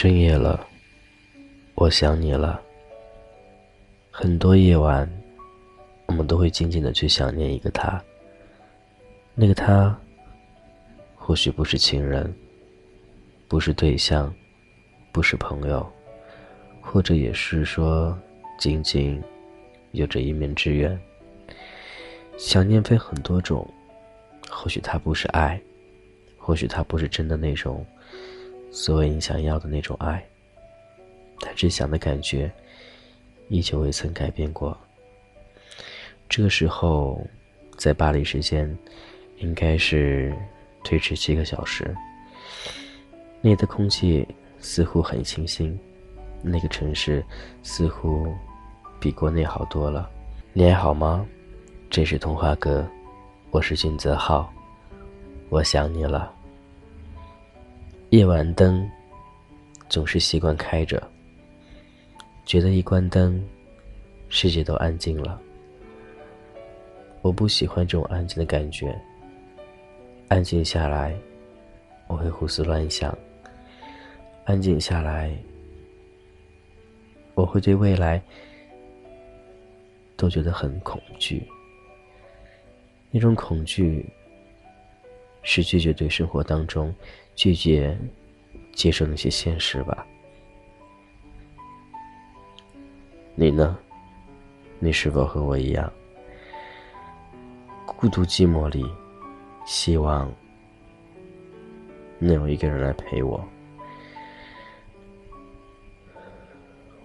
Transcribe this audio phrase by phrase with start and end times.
[0.00, 0.66] 深夜了，
[1.74, 2.58] 我想你了。
[4.10, 5.06] 很多夜晚，
[6.06, 8.02] 我们都会静静的去想念一个他。
[9.34, 9.94] 那个他，
[11.14, 12.34] 或许不是情人，
[13.46, 14.34] 不是对象，
[15.12, 15.86] 不是朋友，
[16.80, 18.18] 或者也是说，
[18.58, 19.22] 仅仅
[19.92, 20.98] 有着一面之缘。
[22.38, 23.70] 想念分很多种，
[24.48, 25.60] 或许他不是爱，
[26.38, 27.84] 或许他不是真的那种。
[28.70, 30.24] 所谓你想要的那种爱，
[31.40, 32.50] 他只想的感觉，
[33.48, 34.76] 依旧未曾改变过。
[36.28, 37.20] 这个时候，
[37.76, 38.76] 在巴黎时间，
[39.38, 40.32] 应该是
[40.84, 41.92] 推迟七个小时。
[43.40, 44.26] 那里的空气
[44.60, 45.76] 似乎很清新，
[46.40, 47.24] 那个城市
[47.64, 48.32] 似乎
[49.00, 50.08] 比国内好多了。
[50.52, 51.26] 你还好吗？
[51.90, 52.88] 这是童话哥，
[53.50, 54.52] 我是俊泽浩，
[55.48, 56.32] 我想你了。
[58.10, 58.90] 夜晚灯
[59.88, 61.00] 总是习惯开着，
[62.44, 63.40] 觉得一关灯，
[64.28, 65.40] 世界都安静了。
[67.22, 69.00] 我不喜欢这种安静的感觉。
[70.26, 71.16] 安静下来，
[72.08, 73.16] 我会胡思乱想；
[74.44, 75.32] 安静下来，
[77.34, 78.20] 我会对未来
[80.16, 81.46] 都觉得很恐惧。
[83.12, 84.04] 那种恐惧，
[85.52, 86.94] 是拒绝对生活当中。
[87.34, 87.98] 拒绝
[88.72, 90.06] 接受那些现实吧。
[93.34, 93.76] 你呢？
[94.78, 95.92] 你是否和我一样，
[97.84, 98.88] 孤独寂寞里，
[99.64, 100.32] 希望
[102.20, 103.44] 能有一个人来陪我？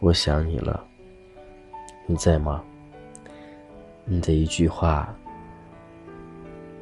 [0.00, 0.86] 我想你了，
[2.06, 2.62] 你在吗？
[4.04, 5.16] 你的一句话，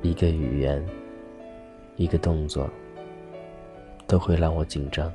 [0.00, 0.84] 一个语言，
[1.96, 2.68] 一个动作。
[4.12, 5.10] 都会让我紧张。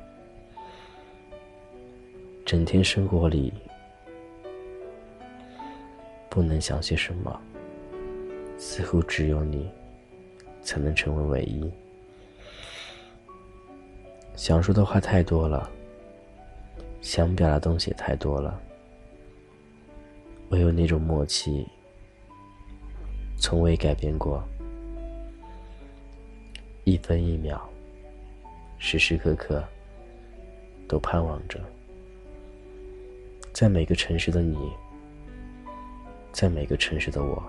[2.44, 3.52] 整天生活里，
[6.28, 7.40] 不能想些什么，
[8.56, 9.70] 似乎只有你，
[10.62, 11.70] 才能成为唯一。
[14.34, 15.70] 想说的话太多了，
[17.00, 18.60] 想表达东西也太多了，
[20.48, 21.64] 唯有那种默契，
[23.36, 24.42] 从未改变过，
[26.88, 27.60] 一分一秒。
[28.78, 29.62] 时时刻刻
[30.88, 31.60] 都盼望着，
[33.52, 34.56] 在每个城市的你，
[36.32, 37.42] 在每个城市的我，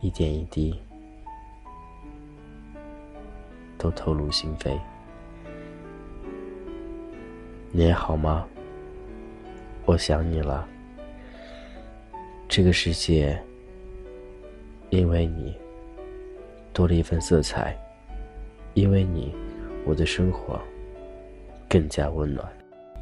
[0.00, 0.74] 一点一滴
[3.76, 4.78] 都透露心扉。
[7.72, 8.48] 你还好吗？
[9.84, 10.66] 我想你了。
[12.48, 13.38] 这个世界
[14.88, 15.54] 因为你
[16.72, 17.76] 多了一份色彩，
[18.74, 19.34] 因为你。
[19.84, 20.62] 我的生活
[21.68, 22.48] 更加温暖。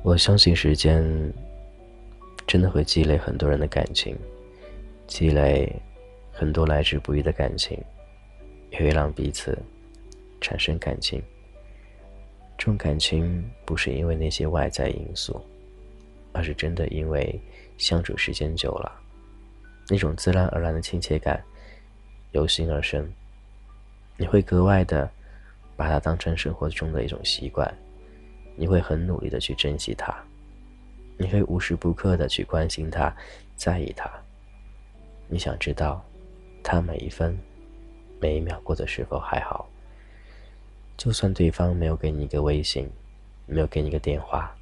[0.03, 1.04] 我相信时间
[2.47, 4.16] 真的会积累很多人的感情，
[5.06, 5.70] 积累
[6.32, 7.78] 很多来之不易的感情，
[8.70, 9.59] 也会让彼此
[10.41, 11.22] 产生感情。
[12.56, 15.38] 这种感情不是因为那些外在因素，
[16.32, 17.38] 而是真的因为
[17.76, 18.91] 相处时间久了，
[19.91, 21.44] 那种自然而然的亲切感
[22.32, 23.06] 由心而生，
[24.20, 25.10] 你会格外的。
[25.76, 27.75] 把它当成生活中的一种习惯，
[28.54, 30.14] 你会很努力的去珍惜它，
[31.16, 33.10] 你会无时不刻的去关心它，
[33.56, 34.06] 在意它。
[35.26, 36.04] 你想知道，
[36.62, 37.34] 他每一分、
[38.20, 39.66] 每一秒过得是否还好？
[40.98, 42.86] 就算对方没有给你一个微信，
[43.47, 44.54] 没有给你一个电话，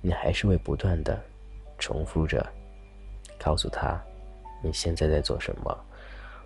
[0.00, 1.20] 你还是会不断的
[1.78, 2.48] 重复着，
[3.40, 4.00] 告诉他
[4.62, 5.84] 你现在在做什么，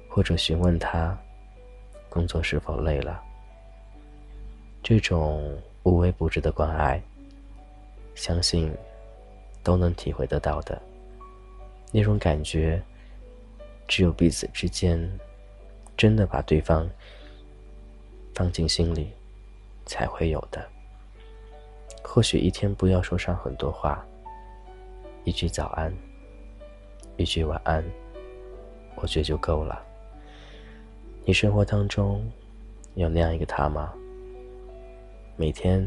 [0.08, 1.14] 或者询问他
[2.16, 3.22] 工作是否累了。
[4.82, 6.98] 这种无微不至的关爱，
[8.14, 8.72] 相信
[9.62, 10.80] 都能体会得到的。
[11.92, 12.82] 那种感觉，
[13.86, 14.98] 只有彼此之间
[15.94, 16.88] 真的把对方
[18.34, 19.10] 放进心里，
[19.84, 20.66] 才会有的。
[22.02, 24.02] 或许一天不要说上很多话，
[25.24, 25.94] 一句早安，
[27.18, 27.84] 一句晚安，
[28.94, 29.85] 我觉得就够了。
[31.28, 32.24] 你生活当中
[32.94, 33.92] 有那样一个他吗？
[35.34, 35.84] 每天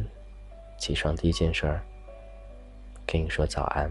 [0.78, 1.82] 起床第一件事儿，
[3.08, 3.90] 跟你说早安；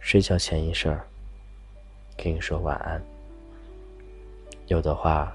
[0.00, 1.06] 睡觉前一事儿，
[2.16, 3.00] 跟你说晚安。
[4.66, 5.32] 有的话，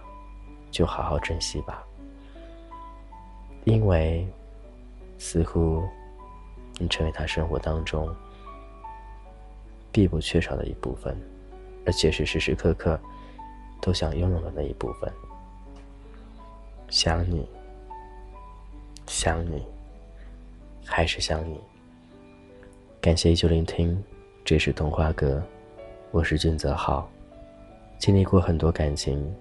[0.70, 1.82] 就好好珍惜吧，
[3.64, 4.28] 因为
[5.18, 5.82] 似乎
[6.78, 8.14] 你成为他生活当中
[9.94, 11.18] 必不缺少的一部分，
[11.86, 13.00] 而且是时时刻刻
[13.82, 15.12] 都想拥有的那一部分。
[16.90, 17.48] 想你。
[19.08, 19.66] 想你，
[20.86, 21.58] 还是想你。
[23.00, 24.04] 感谢依旧聆听，
[24.44, 25.42] 这是童话阁，
[26.12, 27.10] 我是俊泽浩。
[27.98, 29.34] 经历过很多感情，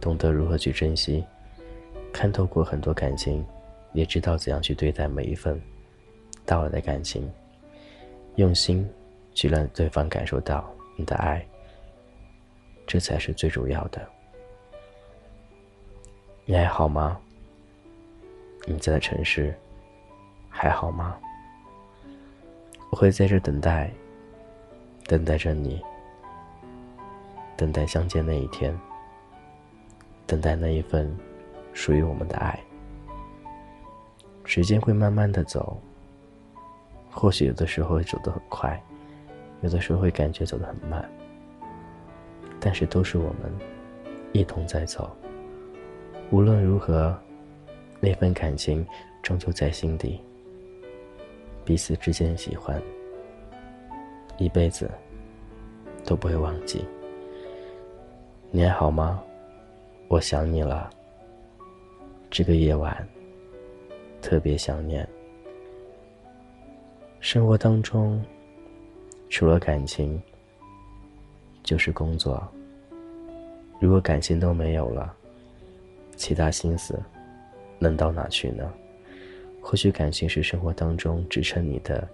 [0.00, 1.24] 懂得如何去珍惜，
[2.12, 3.46] 看透过很多感情，
[3.92, 5.62] 也知道怎样去对待每一份
[6.44, 7.30] 到来的感情，
[8.34, 8.84] 用心
[9.32, 11.46] 去让对方感受到你的爱，
[12.94, 14.00] 这才是最主要的。
[16.44, 17.20] 你还好吗？
[18.66, 19.52] 你在的城市
[20.48, 21.18] 还好吗？
[22.90, 23.92] 我会在这等待，
[25.08, 25.82] 等待着你，
[27.56, 28.72] 等待相见那一天，
[30.24, 31.12] 等待那一份
[31.72, 32.56] 属于我们的爱。
[34.44, 35.76] 时间会慢慢的走，
[37.10, 38.80] 或许有的时候会走得很快，
[39.62, 41.10] 有的时候会感觉走得很慢，
[42.64, 43.52] 但是都是我们
[44.32, 45.14] 一同在走。
[46.30, 47.14] 无论如何。
[48.00, 48.86] 那份感情
[49.22, 50.20] 终究在心底，
[51.64, 52.78] 彼此之间喜欢，
[54.36, 54.90] 一辈子
[56.04, 56.84] 都不会忘记。
[58.50, 59.22] 你还好吗？
[60.08, 60.90] 我想你了。
[62.28, 62.94] 这个夜晚
[64.20, 65.08] 特别想念。
[67.20, 68.22] 生活当中，
[69.30, 70.22] 除了感情，
[71.64, 72.40] 就是工作。
[73.80, 75.12] 如果感情都没有了，
[76.14, 76.96] 其他心思。
[77.76, 78.72] 能到哪去呢？
[79.60, 82.06] 或许感情是生活当中支撑你的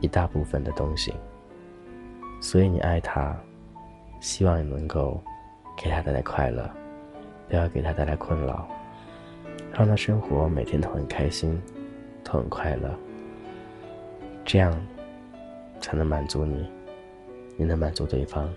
[0.00, 1.12] 一大部分的东西，
[2.40, 3.36] 所以你爱他，
[4.20, 5.20] 希望你能够
[5.76, 6.70] 给他带来快乐，
[7.48, 8.66] 不要给他带来困扰，
[9.74, 11.60] 让他生活每天都很开心，
[12.22, 12.94] 都很快乐，
[14.44, 14.72] 这样
[15.80, 16.66] 才能满足你，
[17.56, 18.52] 你能满足对方。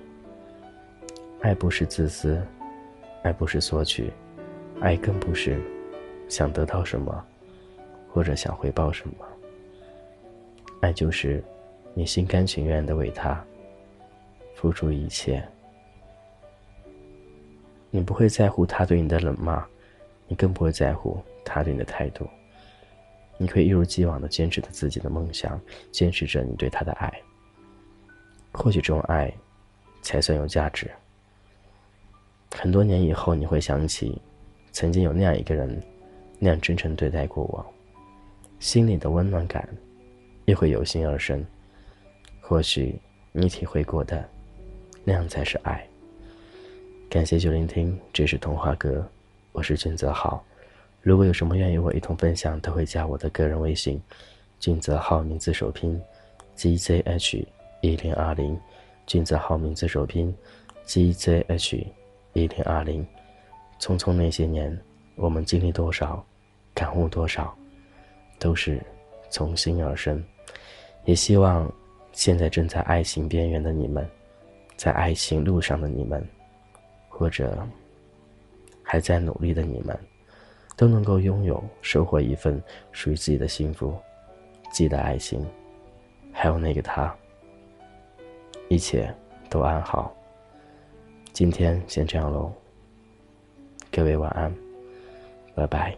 [1.42, 2.42] 爱不是自私，
[3.24, 4.12] 爱不是索取，
[4.82, 5.60] 爱更不是。
[6.28, 7.26] 想得到什么，
[8.14, 9.26] 或者想回报什么？
[10.82, 11.44] 爱就是
[11.96, 13.44] 你心甘情愿的为他
[14.54, 15.44] 付出一切。
[17.90, 19.66] 你不会在乎他对你的冷骂，
[20.28, 22.30] 你更不会在乎他对你的态度。
[23.38, 25.60] 你可以一如既往的坚持着自己的梦想，
[25.92, 27.12] 坚持着你对他的爱。
[28.52, 29.34] 或许这种爱，
[30.02, 30.90] 才算有价值。
[32.52, 34.22] 很多年以后，你会想起，
[34.72, 35.82] 曾经有那样一个人。
[36.42, 37.74] 那样真诚对待过我，
[38.62, 39.68] 心里的温暖感
[40.46, 41.46] 也会由心而生。
[42.40, 42.98] 或许
[43.34, 44.26] 你体会过的，
[45.04, 45.86] 那样才是爱。
[47.10, 49.06] 感谢就聆听，这是童话歌，
[49.52, 50.42] 我是俊泽浩。
[51.02, 54.02] 如果有什么愿意我一同分享，都会加我的个人微信，
[54.62, 56.02] 俊泽浩名字首拼
[56.56, 57.46] ，gzh
[57.82, 58.60] 一零二零，
[59.06, 60.36] 君子好名字首拼
[60.86, 61.86] ，gzh
[62.34, 63.06] 一零二零。
[63.80, 64.78] 匆匆那些年，
[65.16, 66.26] 我们经历多少？
[66.74, 67.58] 感悟多少，
[68.38, 68.82] 都是
[69.30, 70.24] 从心而生。
[71.06, 71.72] 也希望
[72.12, 74.08] 现在正在爱情边缘的你们，
[74.76, 76.26] 在爱情路上的你们，
[77.08, 77.66] 或者
[78.84, 79.98] 还在努力的你们，
[80.76, 82.62] 都能够拥有、收获一份
[82.92, 83.98] 属于自己的幸福、
[84.72, 85.46] 自己的爱情，
[86.32, 87.14] 还有那个他，
[88.70, 89.14] 一切
[89.50, 90.16] 都安好。
[91.34, 92.52] 今天先这样喽，
[93.92, 94.54] 各位晚安，
[95.56, 95.98] 拜拜。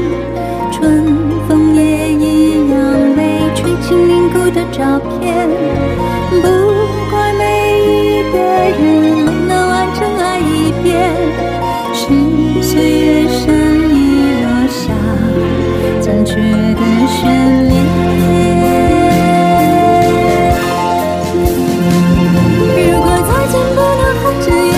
[4.53, 5.47] 的照片。
[6.29, 6.43] 不
[7.09, 7.41] 怪每
[7.83, 8.79] 一个人
[9.15, 10.89] 没能完整爱一遍，
[11.93, 11.99] 是
[12.61, 13.99] 岁月善意
[14.43, 14.81] 落下。
[16.01, 17.19] 残缺的悬
[17.67, 17.73] 念。
[22.77, 24.75] 如果再见不能红着眼，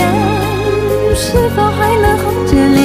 [1.16, 1.26] 是
[1.56, 2.82] 否还能红着脸？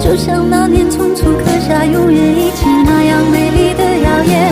[0.00, 1.84] 就像那年匆促刻下。
[1.84, 4.51] 永远一起那样美丽的谣言。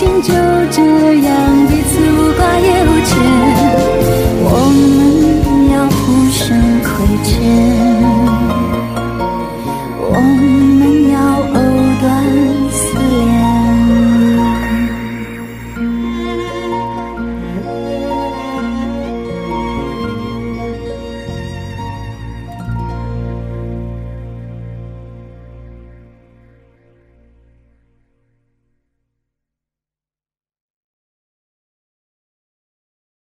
[0.00, 0.32] 情就
[0.70, 0.80] 这
[1.20, 3.10] 样彼此无挂也无牵
[4.42, 6.40] 我们要互相
[6.80, 6.88] 亏
[7.22, 7.28] 欠。
[10.00, 10.89] 我们